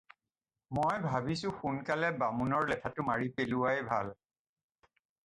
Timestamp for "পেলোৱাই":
3.41-3.85